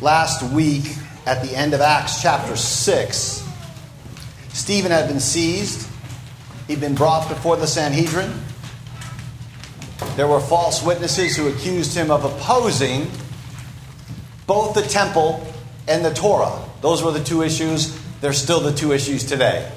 [0.00, 0.96] Last week,
[1.26, 3.48] at the end of Acts chapter 6,
[4.48, 5.86] Stephen had been seized.
[6.68, 8.32] He'd been brought before the Sanhedrin.
[10.16, 13.10] There were false witnesses who accused him of opposing
[14.46, 15.46] both the temple
[15.86, 16.64] and the Torah.
[16.80, 17.98] Those were the two issues.
[18.22, 19.70] They're still the two issues today.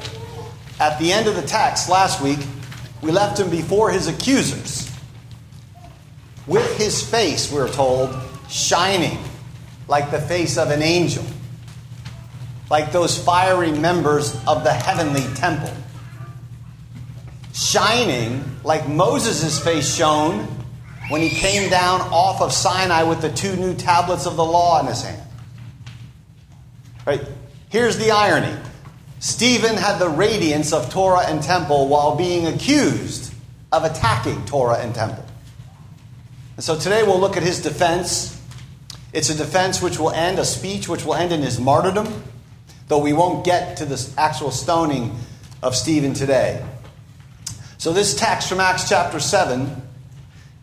[0.79, 2.39] At the end of the text last week,
[3.01, 4.89] we left him before his accusers
[6.47, 8.13] with his face, we're told,
[8.49, 9.17] shining
[9.87, 11.23] like the face of an angel,
[12.69, 15.73] like those fiery members of the heavenly temple,
[17.53, 20.47] shining like Moses' face shone
[21.09, 24.79] when he came down off of Sinai with the two new tablets of the law
[24.79, 25.21] in his hand.
[27.05, 27.21] Right?
[27.69, 28.55] Here's the irony.
[29.19, 33.33] Stephen had the radiance of Torah and temple while being accused
[33.71, 35.25] of attacking Torah and temple.
[36.55, 38.39] And so today we'll look at his defense.
[39.13, 42.23] It's a defense which will end, a speech which will end in his martyrdom,
[42.87, 45.15] though we won't get to the actual stoning
[45.61, 46.65] of Stephen today.
[47.77, 49.81] So, this text from Acts chapter 7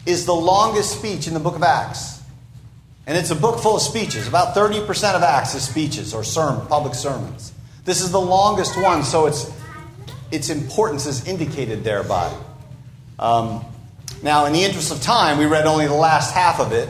[0.05, 2.21] is the longest speech in the book of Acts.
[3.07, 4.29] And it's a book full of speeches.
[4.29, 7.53] About 30% of Acts is speeches or sermon, public sermons.
[7.85, 9.51] This is the longest one, so its,
[10.31, 12.33] its importance is indicated thereby.
[13.19, 13.65] Um,
[14.23, 16.89] now, in the interest of time, we read only the last half of it,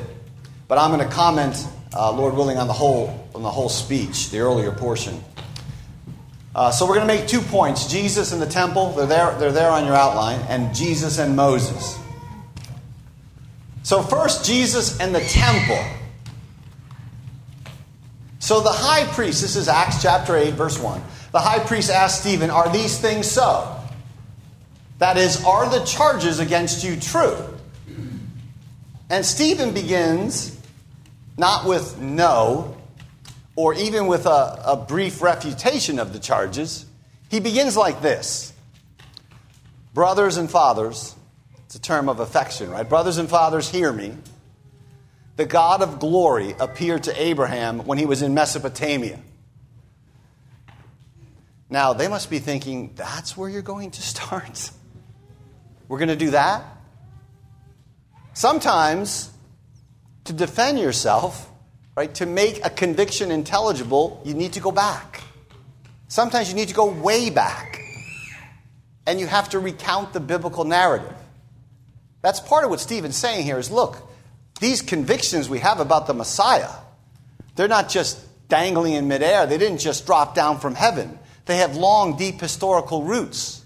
[0.71, 4.31] but I'm going to comment, uh, Lord willing, on the whole on the whole speech,
[4.31, 5.21] the earlier portion.
[6.55, 8.93] Uh, so we're going to make two points: Jesus and the temple.
[8.93, 9.37] They're there.
[9.37, 11.99] They're there on your outline, and Jesus and Moses.
[13.83, 15.85] So first, Jesus and the temple.
[18.39, 19.43] So the high priest.
[19.43, 21.03] This is Acts chapter eight, verse one.
[21.33, 23.77] The high priest asked Stephen, "Are these things so?"
[24.99, 27.37] That is, are the charges against you true?
[29.09, 30.60] And Stephen begins
[31.41, 32.77] not with no,
[33.57, 36.85] or even with a, a, brief refutation of the charges.
[37.31, 38.53] He begins like this
[39.95, 41.17] Brothers and fathers,
[41.65, 42.89] it's a term of affection, right?
[42.89, 44.15] Brothers and fathers, hear me.
[45.37, 49.19] The God of glory appeared to Abraham when he was in Mesopotamia.
[51.71, 54.71] Now, they must be thinking, that's where you're going to start?
[55.89, 56.65] We're going to do that?
[58.35, 59.31] Sometimes,
[60.31, 61.51] to defend yourself,
[61.97, 65.25] right, to make a conviction intelligible, you need to go back.
[66.07, 67.81] Sometimes you need to go way back.
[69.09, 71.17] And you have to recount the biblical narrative.
[72.23, 74.09] That's part of what Stephen's saying here is look,
[74.61, 76.71] these convictions we have about the Messiah,
[77.57, 79.47] they're not just dangling in midair.
[79.47, 81.19] They didn't just drop down from heaven.
[81.47, 83.65] They have long, deep historical roots.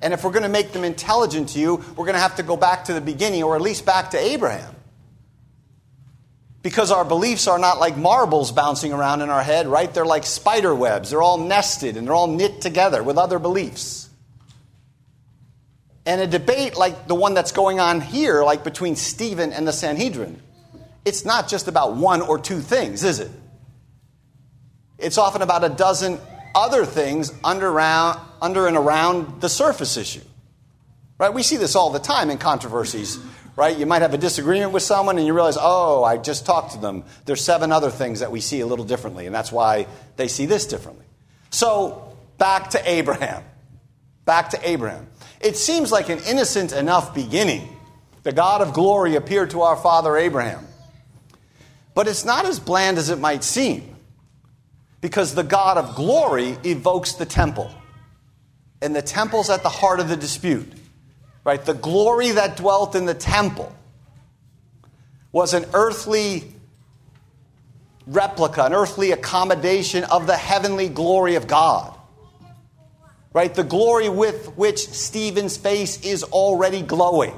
[0.00, 2.44] And if we're going to make them intelligent to you, we're going to have to
[2.44, 4.73] go back to the beginning, or at least back to Abraham.
[6.64, 9.92] Because our beliefs are not like marbles bouncing around in our head, right?
[9.92, 11.10] They're like spider webs.
[11.10, 14.08] They're all nested and they're all knit together with other beliefs.
[16.06, 19.74] And a debate like the one that's going on here, like between Stephen and the
[19.74, 20.40] Sanhedrin,
[21.04, 23.30] it's not just about one or two things, is it?
[24.98, 26.18] It's often about a dozen
[26.54, 30.22] other things under, around, under and around the surface issue.
[31.18, 31.32] Right?
[31.32, 33.18] We see this all the time in controversies.
[33.56, 33.78] Right?
[33.78, 36.78] You might have a disagreement with someone and you realize, oh, I just talked to
[36.78, 37.04] them.
[37.24, 40.46] There's seven other things that we see a little differently, and that's why they see
[40.46, 41.04] this differently.
[41.50, 43.44] So, back to Abraham.
[44.24, 45.06] Back to Abraham.
[45.40, 47.68] It seems like an innocent enough beginning.
[48.24, 50.66] The God of glory appeared to our father Abraham.
[51.94, 53.94] But it's not as bland as it might seem
[55.00, 57.70] because the God of glory evokes the temple.
[58.80, 60.66] And the temple's at the heart of the dispute.
[61.44, 61.62] Right?
[61.62, 63.74] The glory that dwelt in the temple
[65.30, 66.54] was an earthly
[68.06, 71.94] replica, an earthly accommodation of the heavenly glory of God.
[73.32, 73.54] Right?
[73.54, 77.34] The glory with which Stephen's face is already glowing.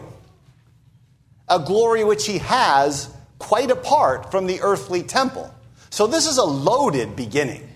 [1.48, 5.52] A glory which he has quite apart from the earthly temple.
[5.90, 7.66] So this is a loaded beginning.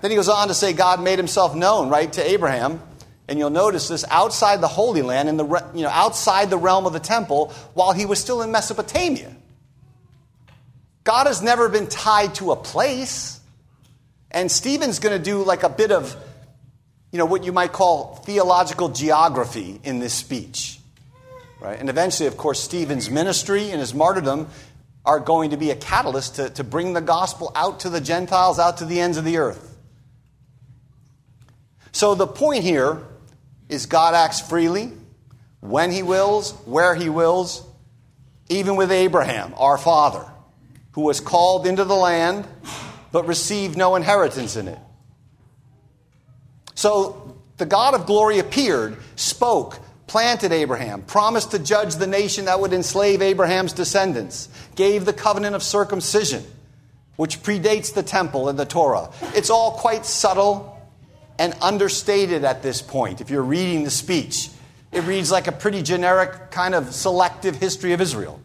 [0.00, 2.82] Then he goes on to say God made himself known, right, to Abraham.
[3.28, 5.44] And you'll notice this outside the Holy Land, in the,
[5.74, 9.34] you know, outside the realm of the temple, while he was still in Mesopotamia.
[11.02, 13.40] God has never been tied to a place.
[14.30, 16.16] And Stephen's going to do like a bit of,
[17.10, 20.78] you know, what you might call theological geography in this speech.
[21.60, 21.78] Right?
[21.78, 24.48] And eventually, of course, Stephen's ministry and his martyrdom
[25.04, 28.58] are going to be a catalyst to, to bring the gospel out to the Gentiles,
[28.58, 29.76] out to the ends of the earth.
[31.92, 33.00] So the point here
[33.68, 34.92] is God acts freely,
[35.60, 37.66] when he wills, where he wills,
[38.48, 40.24] even with Abraham, our father,
[40.92, 42.46] who was called into the land
[43.12, 44.78] but received no inheritance in it.
[46.74, 52.60] So the God of glory appeared, spoke, planted Abraham, promised to judge the nation that
[52.60, 56.44] would enslave Abraham's descendants, gave the covenant of circumcision,
[57.16, 59.10] which predates the temple and the Torah.
[59.34, 60.75] It's all quite subtle
[61.38, 64.50] and understated at this point if you're reading the speech.
[64.92, 68.40] It reads like a pretty generic, kind of selective history of Israel.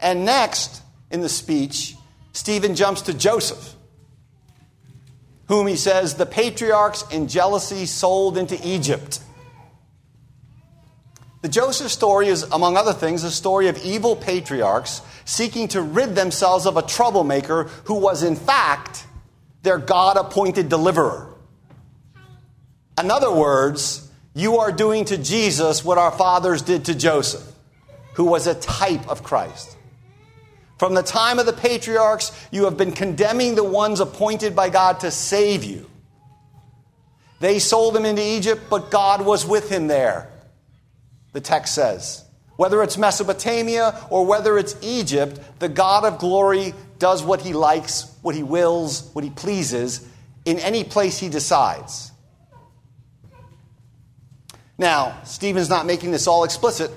[0.00, 1.96] And next in the speech,
[2.32, 3.74] Stephen jumps to Joseph,
[5.46, 9.20] whom he says the patriarchs in jealousy sold into Egypt.
[11.40, 16.14] The Joseph story is, among other things, a story of evil patriarchs seeking to rid
[16.14, 19.06] themselves of a troublemaker who was, in fact,
[19.62, 21.34] their God appointed deliverer.
[23.00, 27.44] In other words, you are doing to Jesus what our fathers did to Joseph,
[28.14, 29.76] who was a type of Christ.
[30.78, 35.00] From the time of the patriarchs, you have been condemning the ones appointed by God
[35.00, 35.90] to save you.
[37.40, 40.30] They sold him into Egypt, but God was with him there,
[41.32, 42.24] the text says.
[42.56, 48.12] Whether it's Mesopotamia or whether it's Egypt, the God of glory does what he likes,
[48.28, 50.06] what he wills, what he pleases
[50.44, 52.12] in any place he decides.
[54.76, 56.90] Now, Stephen's not making this all explicit,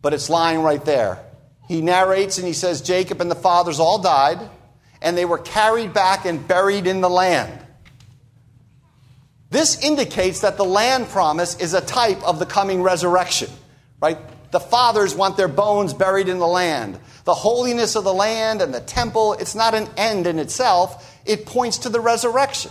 [0.00, 1.22] but it's lying right there.
[1.68, 4.38] He narrates and he says Jacob and the fathers all died,
[5.02, 7.52] and they were carried back and buried in the land.
[9.50, 13.50] This indicates that the land promise is a type of the coming resurrection,
[14.00, 14.16] right?
[14.50, 16.98] The fathers want their bones buried in the land.
[17.24, 21.46] The holiness of the land and the temple, it's not an end in itself, it
[21.46, 22.70] points to the resurrection.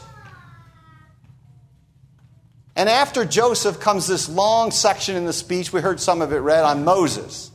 [2.76, 6.38] And after Joseph comes this long section in the speech, we heard some of it
[6.38, 7.52] read on Moses.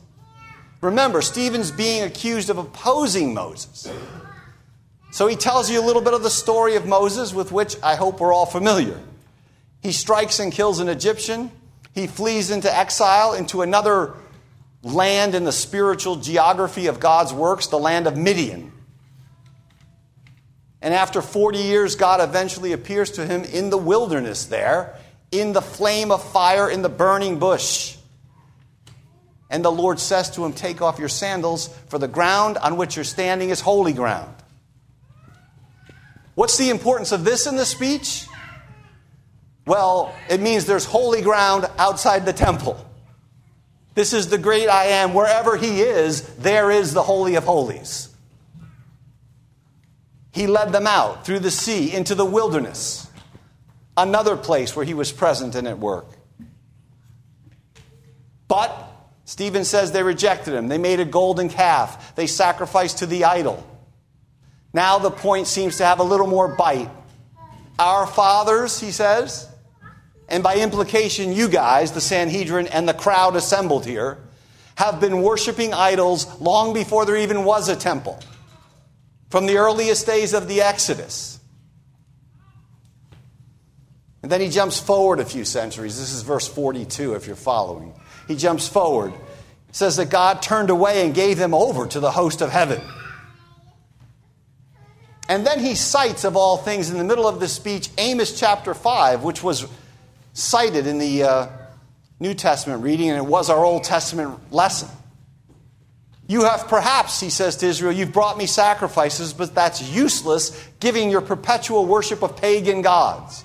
[0.81, 3.87] Remember, Stephen's being accused of opposing Moses.
[5.11, 7.95] So he tells you a little bit of the story of Moses, with which I
[7.95, 8.99] hope we're all familiar.
[9.83, 11.51] He strikes and kills an Egyptian.
[11.93, 14.15] He flees into exile into another
[14.83, 18.71] land in the spiritual geography of God's works, the land of Midian.
[20.81, 24.95] And after 40 years, God eventually appears to him in the wilderness there,
[25.31, 27.97] in the flame of fire, in the burning bush.
[29.49, 32.95] And the Lord says to him, Take off your sandals, for the ground on which
[32.95, 34.33] you're standing is holy ground.
[36.33, 38.25] What's the importance of this in the speech?
[39.65, 42.83] Well, it means there's holy ground outside the temple.
[43.93, 45.13] This is the great I am.
[45.13, 48.07] Wherever he is, there is the Holy of Holies.
[50.31, 53.07] He led them out through the sea into the wilderness,
[53.97, 56.07] another place where he was present and at work.
[58.47, 58.87] But,
[59.25, 60.69] Stephen says they rejected him.
[60.69, 63.65] They made a golden calf, they sacrificed to the idol.
[64.73, 66.89] Now the point seems to have a little more bite.
[67.77, 69.49] Our fathers, he says,
[70.31, 74.17] and by implication, you guys, the Sanhedrin and the crowd assembled here,
[74.75, 78.17] have been worshiping idols long before there even was a temple,
[79.29, 81.37] from the earliest days of the Exodus.
[84.23, 85.99] And then he jumps forward a few centuries.
[85.99, 87.93] This is verse 42, if you're following.
[88.27, 89.13] He jumps forward.
[89.73, 92.81] Says that God turned away and gave them over to the host of heaven.
[95.27, 98.73] And then he cites, of all things, in the middle of this speech, Amos chapter
[98.73, 99.65] 5, which was
[100.33, 101.47] cited in the uh,
[102.19, 104.89] New Testament reading, and it was our Old Testament lesson.
[106.27, 111.09] You have perhaps, he says to Israel, you've brought me sacrifices, but that's useless, giving
[111.09, 113.43] your perpetual worship of pagan gods.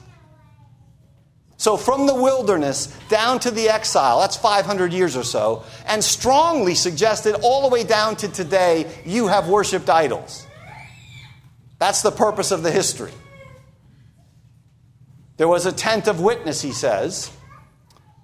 [1.59, 6.75] So, from the wilderness down to the exile, that's 500 years or so, and strongly
[6.75, 10.47] suggested all the way down to today, you have worshiped idols.
[11.78, 13.12] That's the purpose of the history.
[15.37, 17.31] There was a tent of witness, he says,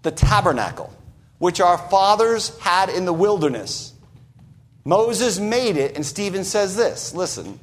[0.03, 0.93] the tabernacle,
[1.39, 3.93] which our fathers had in the wilderness.
[4.85, 7.61] Moses made it, and Stephen says this listen,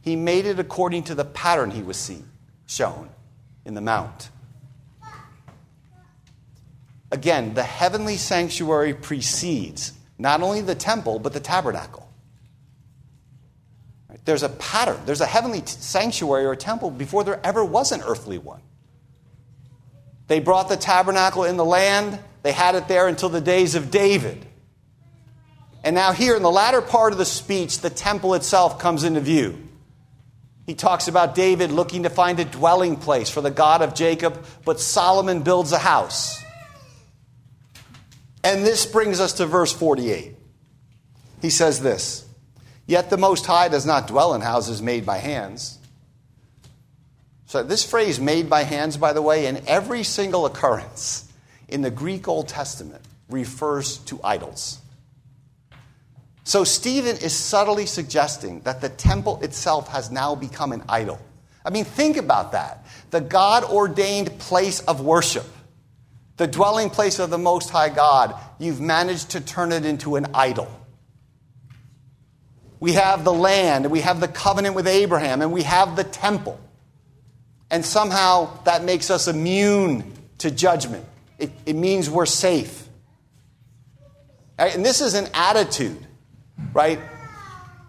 [0.00, 2.28] he made it according to the pattern he was seen,
[2.66, 3.10] shown
[3.64, 4.30] in the mount.
[7.10, 12.08] Again, the heavenly sanctuary precedes not only the temple, but the tabernacle.
[14.24, 18.36] There's a pattern, there's a heavenly sanctuary or temple before there ever was an earthly
[18.36, 18.60] one.
[20.28, 23.90] They brought the tabernacle in the land, they had it there until the days of
[23.90, 24.46] David.
[25.82, 29.20] And now, here in the latter part of the speech, the temple itself comes into
[29.20, 29.68] view.
[30.66, 34.44] He talks about David looking to find a dwelling place for the God of Jacob,
[34.66, 36.42] but Solomon builds a house.
[38.44, 40.36] And this brings us to verse 48.
[41.40, 42.26] he says this
[42.86, 45.77] Yet the Most High does not dwell in houses made by hands.
[47.48, 51.26] So, this phrase, made by hands, by the way, in every single occurrence
[51.66, 54.78] in the Greek Old Testament refers to idols.
[56.44, 61.18] So, Stephen is subtly suggesting that the temple itself has now become an idol.
[61.64, 62.84] I mean, think about that.
[63.12, 65.46] The God ordained place of worship,
[66.36, 70.26] the dwelling place of the Most High God, you've managed to turn it into an
[70.34, 70.68] idol.
[72.78, 76.04] We have the land, and we have the covenant with Abraham, and we have the
[76.04, 76.60] temple.
[77.70, 81.04] And somehow that makes us immune to judgment.
[81.38, 82.88] It, it means we're safe.
[84.58, 86.04] And this is an attitude,
[86.72, 86.98] right?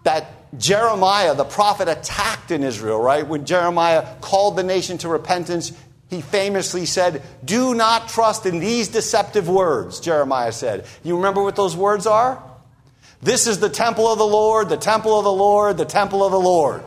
[0.04, 3.26] That Jeremiah, the prophet, attacked in Israel, right?
[3.26, 5.72] When Jeremiah called the nation to repentance,
[6.08, 10.86] he famously said, Do not trust in these deceptive words, Jeremiah said.
[11.04, 12.42] You remember what those words are?
[13.22, 16.32] This is the temple of the Lord, the temple of the Lord, the temple of
[16.32, 16.82] the Lord.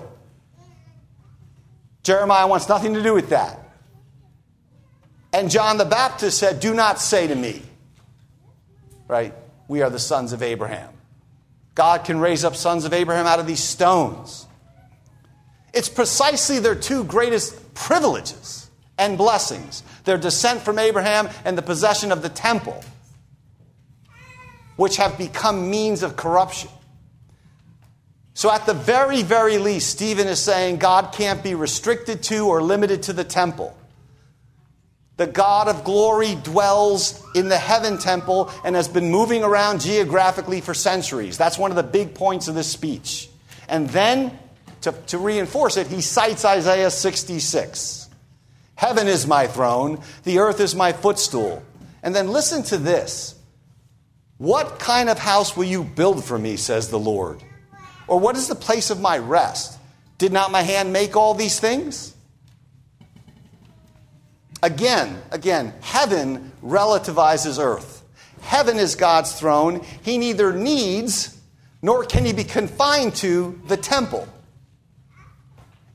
[2.03, 3.59] Jeremiah wants nothing to do with that.
[5.31, 7.63] And John the Baptist said, Do not say to me,
[9.07, 9.33] right?
[9.67, 10.89] We are the sons of Abraham.
[11.75, 14.45] God can raise up sons of Abraham out of these stones.
[15.73, 18.69] It's precisely their two greatest privileges
[18.99, 22.83] and blessings their descent from Abraham and the possession of the temple,
[24.75, 26.69] which have become means of corruption.
[28.35, 32.61] So, at the very, very least, Stephen is saying God can't be restricted to or
[32.61, 33.77] limited to the temple.
[35.17, 40.59] The God of glory dwells in the heaven temple and has been moving around geographically
[40.61, 41.37] for centuries.
[41.37, 43.29] That's one of the big points of this speech.
[43.69, 44.37] And then,
[44.81, 48.09] to, to reinforce it, he cites Isaiah 66
[48.75, 51.63] Heaven is my throne, the earth is my footstool.
[52.01, 53.35] And then listen to this
[54.37, 57.43] What kind of house will you build for me, says the Lord?
[58.07, 59.79] Or what is the place of my rest?
[60.17, 62.13] Did not my hand make all these things?
[64.61, 68.03] Again, again, heaven relativizes earth.
[68.41, 69.83] Heaven is God's throne.
[70.03, 71.37] He neither needs
[71.81, 74.27] nor can he be confined to the temple.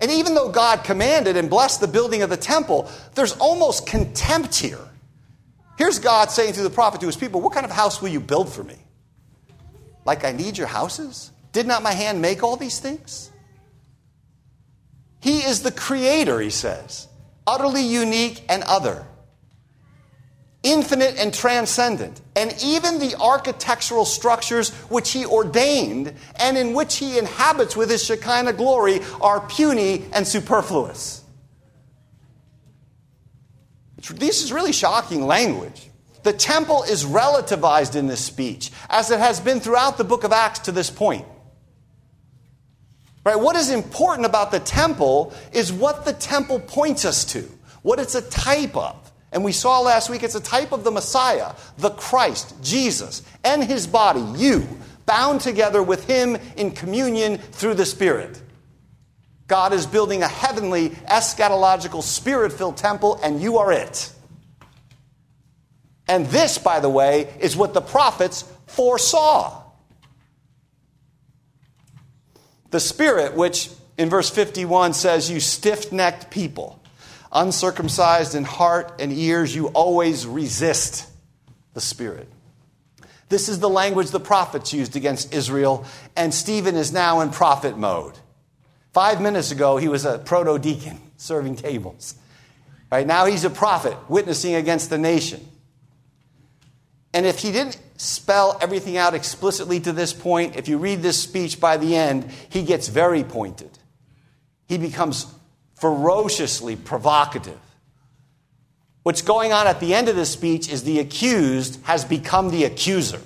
[0.01, 4.55] And even though God commanded and blessed the building of the temple, there's almost contempt
[4.55, 4.79] here.
[5.77, 8.21] Here's God saying through the prophet to his people, What kind of house will you
[8.21, 8.77] build for me?
[10.05, 11.33] Like I need your houses?
[11.53, 13.31] Did not my hand make all these things?
[15.21, 17.09] He is the creator, he says
[17.49, 19.07] utterly unique and other,
[20.63, 27.19] infinite and transcendent, and even the architectural structures which he ordained and in which he
[27.19, 31.25] inhabits with his Shekinah glory are puny and superfluous.
[34.11, 35.89] This is really shocking language.
[36.23, 40.33] The temple is relativized in this speech, as it has been throughout the book of
[40.33, 41.25] Acts to this point.
[43.29, 43.39] Right?
[43.39, 47.43] What is important about the temple is what the temple points us to,
[47.83, 49.13] what it's a type of.
[49.33, 53.63] And we saw last week it's a type of the Messiah, the Christ, Jesus, and
[53.63, 54.67] his body, you,
[55.05, 58.41] bound together with him in communion through the Spirit.
[59.47, 64.11] God is building a heavenly, eschatological, spirit filled temple, and you are it.
[66.09, 69.58] And this, by the way, is what the prophets foresaw.
[72.71, 76.83] The Spirit, which in verse 51 says, You stiff necked people,
[77.33, 81.09] uncircumcised in heart and ears, you always resist
[81.75, 82.29] the Spirit.
[83.29, 85.85] This is the language the prophets used against Israel,
[86.17, 88.15] and Stephen is now in prophet mode.
[88.95, 92.15] Five minutes ago, he was a proto deacon serving tables.
[92.91, 95.47] Right now, he's a prophet witnessing against the nation.
[97.13, 101.21] And if he didn't spell everything out explicitly to this point, if you read this
[101.21, 103.71] speech by the end, he gets very pointed.
[104.67, 105.27] He becomes
[105.75, 107.59] ferociously provocative.
[109.03, 112.65] What's going on at the end of this speech is the accused has become the
[112.65, 113.21] accuser.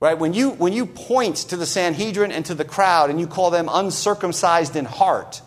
[0.00, 0.18] Right?
[0.18, 3.50] When you, when you point to the Sanhedrin and to the crowd and you call
[3.50, 5.42] them uncircumcised in heart,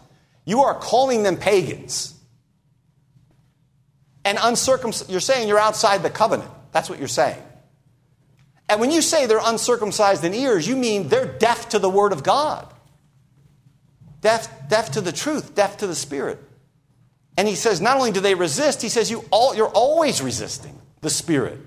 [0.46, 2.14] you are calling them pagans.
[4.24, 6.52] And uncircumcised, you're saying you're outside the covenant.
[6.72, 7.42] That's what you're saying.
[8.70, 12.14] And when you say they're uncircumcised in ears, you mean they're deaf to the word
[12.14, 12.72] of God.
[14.22, 16.40] Deaf, deaf to the truth, deaf to the spirit.
[17.38, 20.80] And he says, not only do they resist, he says you all, you're always resisting
[21.02, 21.60] the spirit,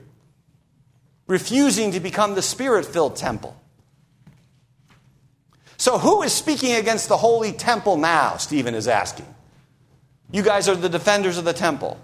[1.26, 3.60] refusing to become the spirit filled temple.
[5.76, 8.36] So, who is speaking against the holy temple now?
[8.36, 9.26] Stephen is asking.
[10.30, 12.00] You guys are the defenders of the temple.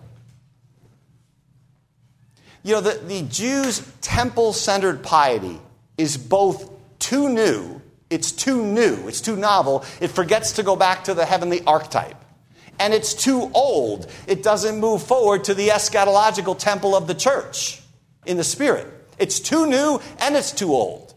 [2.62, 5.58] You know, the, the Jews' temple centered piety
[5.96, 11.04] is both too new, it's too new, it's too novel, it forgets to go back
[11.04, 12.16] to the heavenly archetype.
[12.78, 17.80] And it's too old, it doesn't move forward to the eschatological temple of the church
[18.26, 18.86] in the spirit.
[19.18, 21.14] It's too new and it's too old,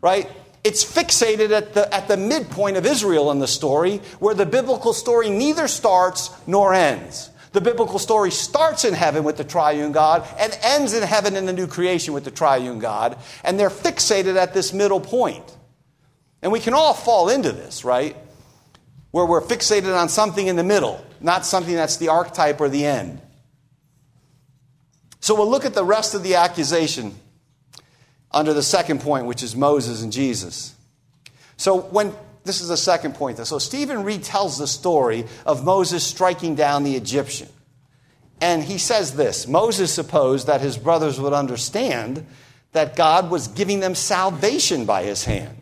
[0.00, 0.30] right?
[0.64, 4.92] It's fixated at the, at the midpoint of Israel in the story, where the biblical
[4.92, 7.30] story neither starts nor ends.
[7.58, 11.44] The biblical story starts in heaven with the triune God and ends in heaven in
[11.44, 15.42] the new creation with the triune God, and they're fixated at this middle point.
[16.40, 18.16] And we can all fall into this, right?
[19.10, 22.86] Where we're fixated on something in the middle, not something that's the archetype or the
[22.86, 23.20] end.
[25.18, 27.12] So we'll look at the rest of the accusation
[28.30, 30.76] under the second point, which is Moses and Jesus.
[31.56, 32.14] So when
[32.48, 33.38] this is the second point.
[33.46, 37.48] So Stephen retells the story of Moses striking down the Egyptian.
[38.40, 42.26] And he says this Moses supposed that his brothers would understand
[42.72, 45.56] that God was giving them salvation by his hand.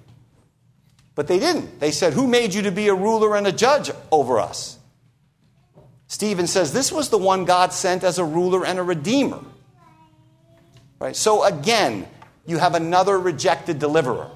[1.17, 1.81] But they didn't.
[1.81, 4.79] They said, Who made you to be a ruler and a judge over us?
[6.07, 9.41] Stephen says, This was the one God sent as a ruler and a redeemer.
[11.01, 11.17] Right?
[11.17, 12.07] So again,
[12.47, 14.31] you have another rejected deliverer.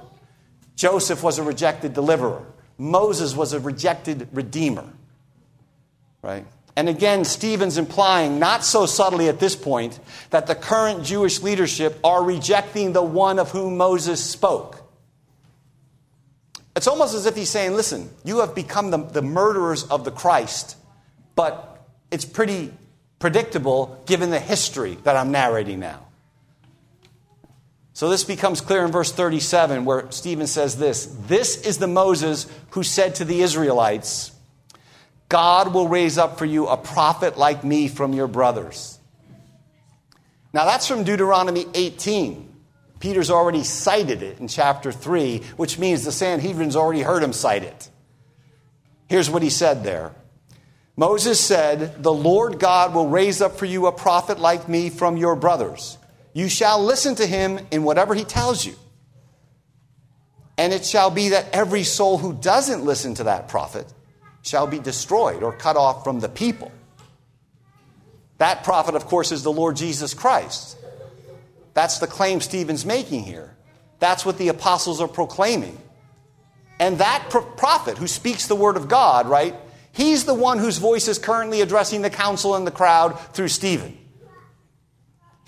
[0.81, 2.43] Joseph was a rejected deliverer.
[2.79, 4.91] Moses was a rejected redeemer.
[6.23, 6.47] Right?
[6.75, 11.99] And again, Stephen's implying, not so subtly at this point, that the current Jewish leadership
[12.03, 14.91] are rejecting the one of whom Moses spoke.
[16.75, 20.11] It's almost as if he's saying, listen, you have become the, the murderers of the
[20.11, 20.79] Christ,
[21.37, 22.73] but it's pretty
[23.19, 26.07] predictable given the history that I'm narrating now.
[28.01, 32.47] So this becomes clear in verse 37, where Stephen says this This is the Moses
[32.71, 34.33] who said to the Israelites,
[35.29, 38.99] God will raise up for you a prophet like me from your brothers.
[40.55, 42.51] Now that's from Deuteronomy 18.
[43.01, 47.65] Peter's already cited it in chapter 3, which means the Sanhedrin's already heard him cite
[47.65, 47.91] it.
[49.11, 50.15] Here's what he said there
[50.97, 55.19] Moses said, The Lord God will raise up for you a prophet like me from
[55.19, 55.99] your brothers.
[56.33, 58.75] You shall listen to him in whatever he tells you.
[60.57, 63.87] And it shall be that every soul who doesn't listen to that prophet
[64.43, 66.71] shall be destroyed or cut off from the people.
[68.39, 70.77] That prophet, of course, is the Lord Jesus Christ.
[71.75, 73.55] That's the claim Stephen's making here.
[73.99, 75.79] That's what the apostles are proclaiming.
[76.79, 79.55] And that prophet who speaks the word of God, right,
[79.93, 83.99] he's the one whose voice is currently addressing the council and the crowd through Stephen.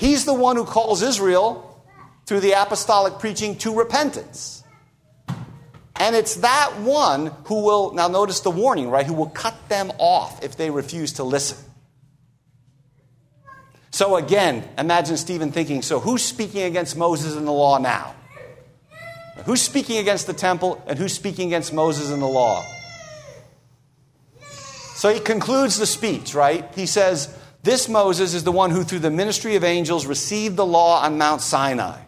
[0.03, 1.81] He's the one who calls Israel
[2.27, 4.65] through the apostolic preaching to repentance.
[5.95, 9.93] And it's that one who will, now notice the warning, right, who will cut them
[9.99, 11.57] off if they refuse to listen.
[13.93, 18.17] So again, imagine Stephen thinking, so who's speaking against Moses and the law now?
[19.45, 22.67] Who's speaking against the temple and who's speaking against Moses and the law?
[24.97, 26.69] So he concludes the speech, right?
[26.75, 30.67] He says, this Moses is the one who, through the ministry of angels, received the
[30.67, 32.01] law on Mount Sinai.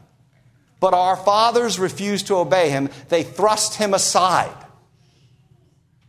[0.80, 4.54] But our fathers refused to obey him, they thrust him aside.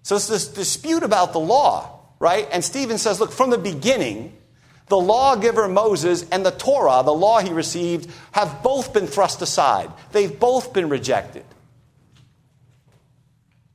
[0.03, 2.47] So it's this dispute about the law, right?
[2.51, 4.35] And Stephen says, look, from the beginning,
[4.87, 9.91] the lawgiver Moses and the Torah, the law he received, have both been thrust aside.
[10.11, 11.45] They've both been rejected.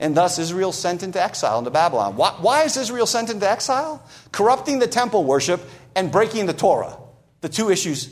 [0.01, 2.17] And thus Israel sent into exile into Babylon.
[2.17, 4.03] Why, why, is Israel sent into exile?
[4.33, 5.61] Corrupting the temple worship
[5.95, 6.97] and breaking the Torah,
[7.43, 8.09] the two issues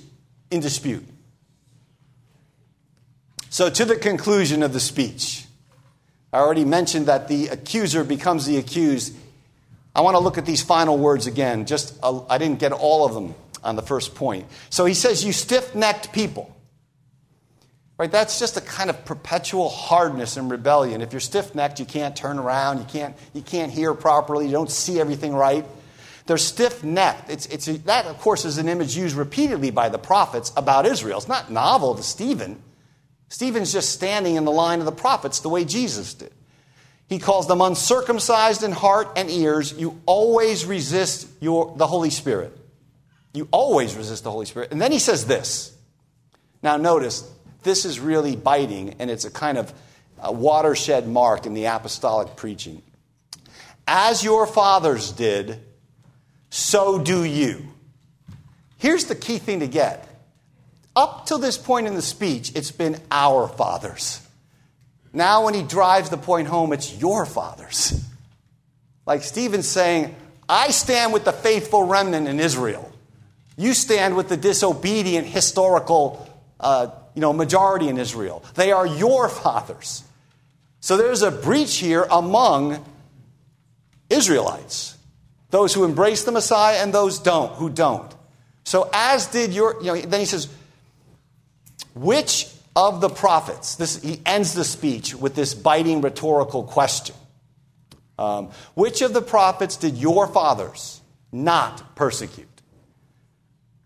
[0.50, 1.04] in dispute.
[3.48, 5.46] So, to the conclusion of the speech,
[6.30, 9.16] I already mentioned that the accuser becomes the accused.
[9.94, 11.64] I want to look at these final words again.
[11.64, 14.46] Just, uh, I didn't get all of them on the first point.
[14.68, 16.54] So he says, You stiff necked people.
[17.98, 18.10] Right?
[18.10, 21.02] That's just a kind of perpetual hardness and rebellion.
[21.02, 24.52] If you're stiff necked, you can't turn around, you can't, you can't hear properly, you
[24.52, 25.64] don't see everything right.
[26.26, 27.30] They're stiff necked.
[27.30, 31.18] It's, it's that, of course, is an image used repeatedly by the prophets about Israel.
[31.18, 32.62] It's not novel to Stephen.
[33.30, 36.32] Stephen's just standing in the line of the prophets the way Jesus did.
[37.08, 39.72] He calls them uncircumcised in heart and ears.
[39.72, 42.56] You always resist your, the Holy Spirit.
[43.32, 44.70] You always resist the Holy Spirit.
[44.70, 45.74] And then he says this.
[46.62, 47.28] Now, notice,
[47.68, 49.72] this is really biting, and it's a kind of
[50.20, 52.82] a watershed mark in the apostolic preaching.
[53.86, 55.60] As your fathers did,
[56.48, 57.66] so do you.
[58.78, 60.08] Here's the key thing to get.
[60.96, 64.20] Up to this point in the speech, it's been our fathers.
[65.12, 68.02] Now, when he drives the point home, it's your fathers.
[69.04, 70.16] Like Stephen's saying,
[70.48, 72.90] I stand with the faithful remnant in Israel.
[73.58, 76.26] You stand with the disobedient historical
[76.60, 78.44] uh, you know, majority in Israel.
[78.54, 80.04] They are your fathers.
[80.78, 82.78] So there's a breach here among
[84.08, 84.96] Israelites,
[85.50, 88.14] those who embrace the Messiah and those don't, who don't.
[88.62, 90.46] So as did your, you know, then he says,
[91.96, 97.16] which of the prophets, this, he ends the speech with this biting rhetorical question.
[98.16, 101.00] Um, which of the prophets did your fathers
[101.32, 102.46] not persecute?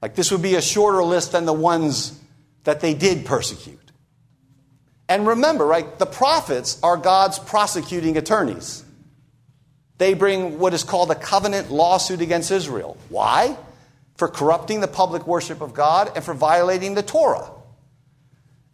[0.03, 2.19] Like this would be a shorter list than the ones
[2.65, 3.79] that they did persecute.
[5.09, 8.85] And remember, right, the prophets are God's prosecuting attorneys.
[9.99, 12.97] They bring what is called a covenant lawsuit against Israel.
[13.09, 13.57] Why?
[14.17, 17.51] For corrupting the public worship of God and for violating the Torah.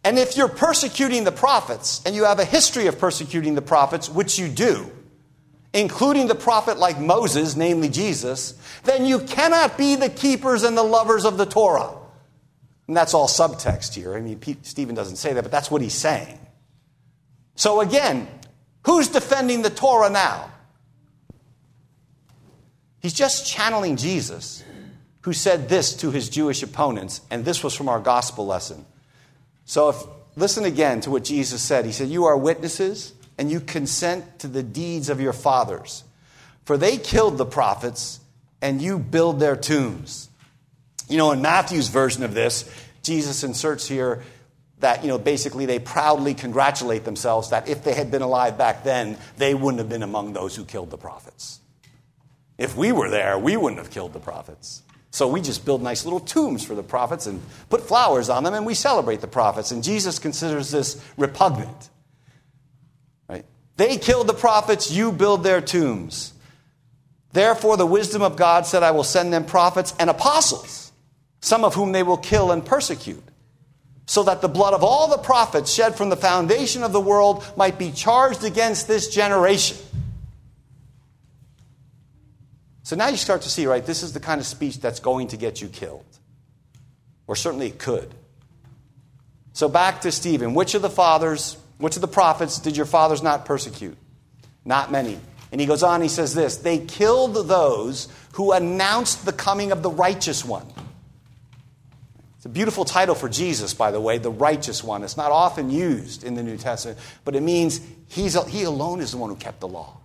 [0.03, 4.07] And if you're persecuting the prophets, and you have a history of persecuting the prophets,
[4.07, 4.89] which you do,
[5.73, 8.53] including the prophet like Moses, namely Jesus,
[8.85, 11.98] then you cannot be the keepers and the lovers of the Torah.
[12.89, 14.15] And that's all subtext here.
[14.15, 16.39] I mean, Pete, Stephen doesn't say that, but that's what he's saying.
[17.53, 18.27] So again,
[18.83, 20.49] who's defending the Torah now?
[22.99, 24.63] He's just channeling Jesus,
[25.21, 28.83] who said this to his Jewish opponents, and this was from our gospel lesson.
[29.65, 30.03] So if,
[30.35, 31.85] listen again to what Jesus said.
[31.85, 36.03] He said, You are witnesses, and you consent to the deeds of your fathers.
[36.65, 38.19] For they killed the prophets,
[38.63, 40.28] and you build their tombs.
[41.09, 42.69] You know, in Matthew's version of this,
[43.03, 44.23] Jesus inserts here
[44.79, 48.83] that, you know, basically they proudly congratulate themselves that if they had been alive back
[48.83, 51.59] then, they wouldn't have been among those who killed the prophets.
[52.57, 54.83] If we were there, we wouldn't have killed the prophets.
[55.11, 58.53] So we just build nice little tombs for the prophets and put flowers on them
[58.53, 59.71] and we celebrate the prophets.
[59.71, 61.89] And Jesus considers this repugnant.
[63.27, 63.45] Right?
[63.77, 66.33] They killed the prophets, you build their tombs.
[67.31, 70.78] Therefore, the wisdom of God said, I will send them prophets and apostles
[71.41, 73.23] some of whom they will kill and persecute,
[74.05, 77.45] so that the blood of all the prophets shed from the foundation of the world
[77.55, 79.77] might be charged against this generation.
[82.83, 85.27] So now you start to see, right, this is the kind of speech that's going
[85.27, 86.05] to get you killed.
[87.27, 88.11] Or certainly it could.
[89.53, 90.55] So back to Stephen.
[90.55, 93.95] Which of the fathers, which of the prophets did your fathers not persecute?
[94.65, 95.19] Not many.
[95.51, 99.83] And he goes on, he says this They killed those who announced the coming of
[99.83, 100.65] the righteous one.
[102.39, 105.03] It's a beautiful title for Jesus, by the way, the righteous one.
[105.03, 109.11] It's not often used in the New Testament, but it means he's, he alone is
[109.11, 109.97] the one who kept the law.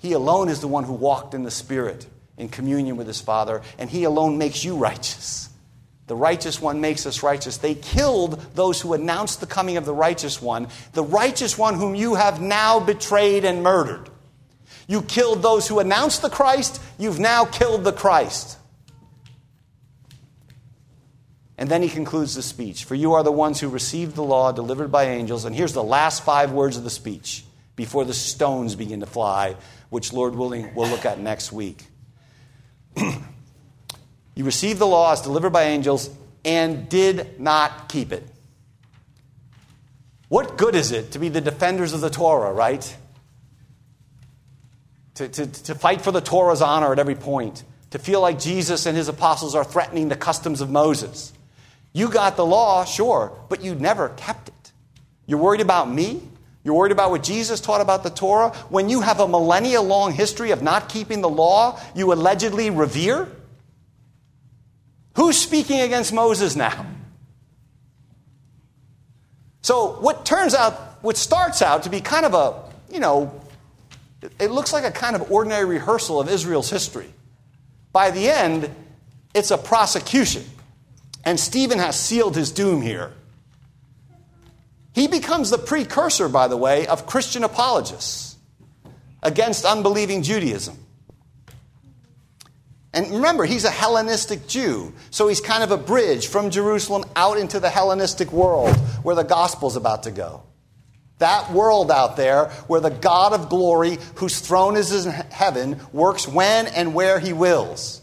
[0.00, 2.06] He alone is the one who walked in the Spirit
[2.38, 5.48] in communion with his Father, and he alone makes you righteous.
[6.06, 7.56] The righteous one makes us righteous.
[7.56, 11.96] They killed those who announced the coming of the righteous one, the righteous one whom
[11.96, 14.08] you have now betrayed and murdered.
[14.86, 18.56] You killed those who announced the Christ, you've now killed the Christ.
[21.64, 24.52] And then he concludes the speech For you are the ones who received the law
[24.52, 25.46] delivered by angels.
[25.46, 27.42] And here's the last five words of the speech
[27.74, 29.56] before the stones begin to fly,
[29.88, 31.82] which, Lord willing, we'll look at next week.
[32.98, 36.10] you received the law as delivered by angels
[36.44, 38.28] and did not keep it.
[40.28, 42.94] What good is it to be the defenders of the Torah, right?
[45.14, 48.84] To, to, to fight for the Torah's honor at every point, to feel like Jesus
[48.84, 51.32] and his apostles are threatening the customs of Moses.
[51.94, 54.72] You got the law, sure, but you never kept it.
[55.26, 56.20] You're worried about me?
[56.64, 58.50] You're worried about what Jesus taught about the Torah?
[58.68, 63.28] When you have a millennia long history of not keeping the law you allegedly revere?
[65.14, 66.86] Who's speaking against Moses now?
[69.62, 73.40] So, what turns out, what starts out to be kind of a, you know,
[74.40, 77.12] it looks like a kind of ordinary rehearsal of Israel's history.
[77.92, 78.68] By the end,
[79.32, 80.44] it's a prosecution.
[81.24, 83.12] And Stephen has sealed his doom here.
[84.92, 88.36] He becomes the precursor, by the way, of Christian apologists
[89.22, 90.78] against unbelieving Judaism.
[92.92, 97.38] And remember, he's a Hellenistic Jew, so he's kind of a bridge from Jerusalem out
[97.38, 100.44] into the Hellenistic world where the gospel's about to go.
[101.18, 106.28] That world out there where the God of glory, whose throne is in heaven, works
[106.28, 108.00] when and where he wills.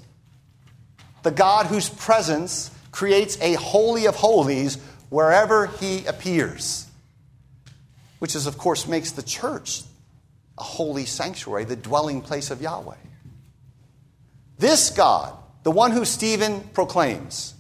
[1.24, 4.78] The God whose presence creates a holy of holies
[5.10, 6.88] wherever he appears.
[8.20, 9.82] Which is, of course, makes the church
[10.58, 12.96] a holy sanctuary, the dwelling place of Yahweh.
[14.60, 17.56] This God, the one who Stephen proclaims,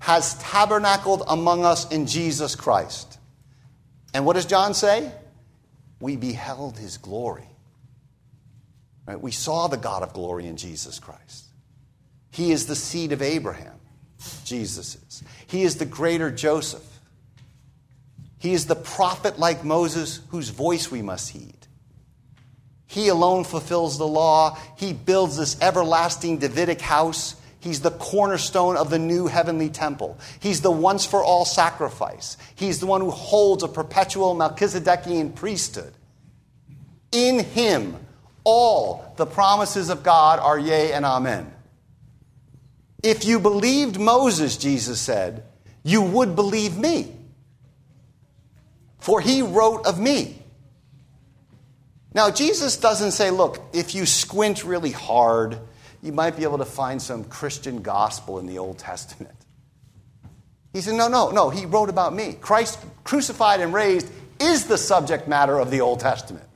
[0.00, 3.18] has tabernacled among us in Jesus Christ.
[4.12, 5.12] And what does John say?
[6.00, 7.46] We beheld his glory.
[9.06, 9.20] Right?
[9.20, 11.44] We saw the God of glory in Jesus Christ.
[12.30, 13.79] He is the seed of Abraham.
[14.44, 15.22] Jesus is.
[15.46, 16.86] He is the greater Joseph.
[18.38, 21.66] He is the prophet like Moses whose voice we must heed.
[22.86, 24.58] He alone fulfills the law.
[24.76, 27.36] He builds this everlasting Davidic house.
[27.60, 30.18] He's the cornerstone of the new heavenly temple.
[30.40, 32.36] He's the once for all sacrifice.
[32.56, 35.92] He's the one who holds a perpetual Melchizedekian priesthood.
[37.12, 37.96] In him,
[38.42, 41.52] all the promises of God are yea and amen.
[43.02, 45.44] If you believed Moses, Jesus said,
[45.82, 47.14] you would believe me.
[48.98, 50.42] For he wrote of me.
[52.12, 55.58] Now, Jesus doesn't say, look, if you squint really hard,
[56.02, 59.34] you might be able to find some Christian gospel in the Old Testament.
[60.72, 62.34] He said, no, no, no, he wrote about me.
[62.40, 66.46] Christ crucified and raised is the subject matter of the Old Testament.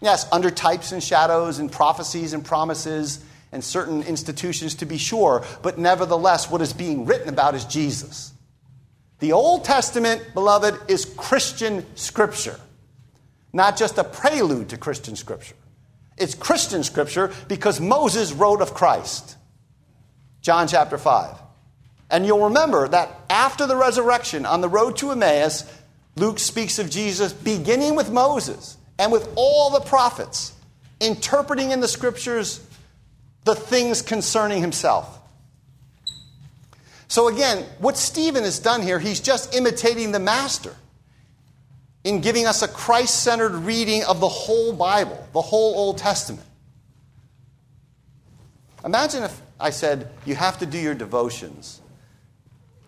[0.00, 3.22] Yes, under types and shadows and prophecies and promises
[3.52, 8.32] and certain institutions to be sure, but nevertheless, what is being written about is Jesus.
[9.18, 12.58] The Old Testament, beloved, is Christian scripture,
[13.52, 15.56] not just a prelude to Christian scripture.
[16.16, 19.36] It's Christian scripture because Moses wrote of Christ.
[20.42, 21.36] John chapter 5.
[22.10, 25.64] And you'll remember that after the resurrection on the road to Emmaus,
[26.16, 30.52] Luke speaks of Jesus beginning with Moses and with all the prophets,
[31.00, 32.66] interpreting in the scriptures
[33.44, 35.18] the things concerning himself.
[37.08, 40.74] So, again, what Stephen has done here, he's just imitating the master
[42.04, 46.46] in giving us a Christ centered reading of the whole Bible, the whole Old Testament.
[48.84, 51.80] Imagine if I said, you have to do your devotions,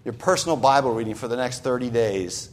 [0.05, 2.51] your personal Bible reading for the next 30 days,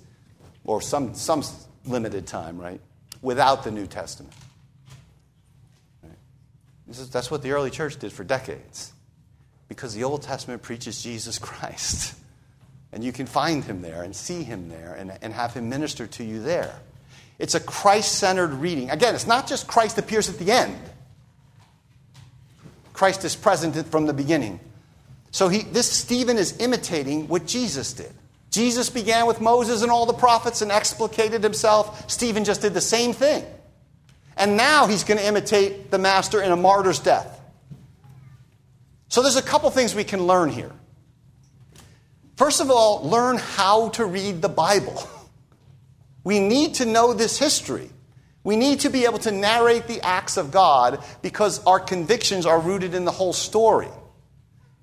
[0.65, 1.43] or some, some
[1.85, 2.81] limited time, right?
[3.21, 4.33] without the New Testament.
[6.89, 8.93] Is, that's what the early church did for decades.
[9.67, 12.15] Because the Old Testament preaches Jesus Christ.
[12.91, 16.08] And you can find him there and see him there and, and have him minister
[16.08, 16.80] to you there.
[17.38, 18.89] It's a Christ centered reading.
[18.89, 20.78] Again, it's not just Christ appears at the end,
[22.93, 24.60] Christ is present from the beginning.
[25.32, 28.12] So he, this Stephen is imitating what Jesus did.
[28.52, 32.10] Jesus began with Moses and all the prophets and explicated himself.
[32.10, 33.45] Stephen just did the same thing.
[34.39, 37.39] And now he's going to imitate the master in a martyr's death.
[39.10, 40.71] So there's a couple things we can learn here.
[42.38, 45.08] First of all, learn how to read the Bible.
[46.21, 47.89] We need to know this history.
[48.43, 52.60] We need to be able to narrate the acts of God because our convictions are
[52.60, 53.88] rooted in the whole story.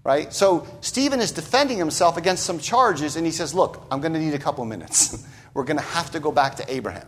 [0.03, 0.33] Right?
[0.33, 4.19] So Stephen is defending himself against some charges, and he says, Look, I'm going to
[4.19, 5.25] need a couple minutes.
[5.55, 7.07] We're going to have to go back to Abraham.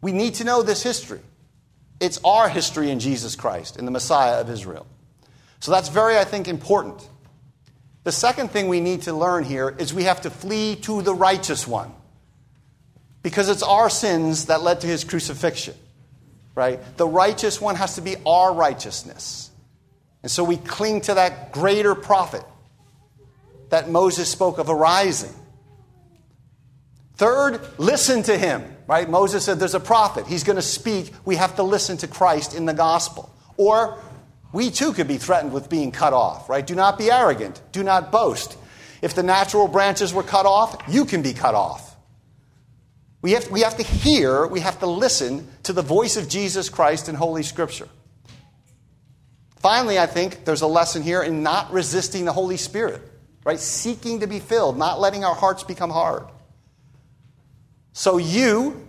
[0.00, 1.20] We need to know this history.
[2.00, 4.86] It's our history in Jesus Christ, in the Messiah of Israel.
[5.60, 7.08] So that's very, I think, important.
[8.04, 11.14] The second thing we need to learn here is we have to flee to the
[11.14, 11.92] righteous one.
[13.22, 15.74] Because it's our sins that led to his crucifixion.
[16.54, 16.80] Right?
[16.96, 19.50] The righteous one has to be our righteousness.
[20.22, 22.44] And so we cling to that greater prophet
[23.70, 25.34] that Moses spoke of arising.
[27.14, 29.08] Third, listen to him, right?
[29.08, 30.26] Moses said there's a prophet.
[30.26, 31.12] He's going to speak.
[31.24, 33.34] We have to listen to Christ in the gospel.
[33.56, 33.98] Or
[34.52, 36.66] we too could be threatened with being cut off, right?
[36.66, 37.60] Do not be arrogant.
[37.72, 38.56] Do not boast.
[39.02, 41.96] If the natural branches were cut off, you can be cut off.
[43.22, 46.68] We have, we have to hear, we have to listen to the voice of Jesus
[46.68, 47.88] Christ in Holy Scripture.
[49.56, 53.02] Finally, I think there's a lesson here in not resisting the Holy Spirit,
[53.44, 53.58] right?
[53.58, 56.24] Seeking to be filled, not letting our hearts become hard.
[57.96, 58.86] So, you,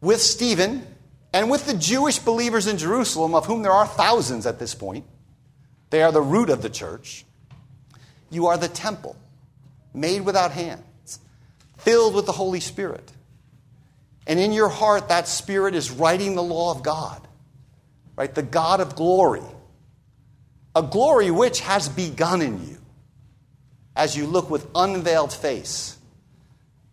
[0.00, 0.86] with Stephen,
[1.34, 5.04] and with the Jewish believers in Jerusalem, of whom there are thousands at this point,
[5.90, 7.26] they are the root of the church.
[8.30, 9.16] You are the temple,
[9.92, 11.20] made without hands,
[11.76, 13.12] filled with the Holy Spirit.
[14.26, 17.20] And in your heart, that Spirit is writing the law of God,
[18.16, 18.34] right?
[18.34, 19.42] The God of glory
[20.74, 22.78] a glory which has begun in you
[23.96, 25.98] as you look with unveiled face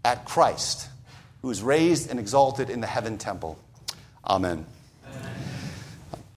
[0.03, 0.89] at Christ,
[1.41, 3.57] who is raised and exalted in the heaven temple.
[4.25, 4.65] Amen.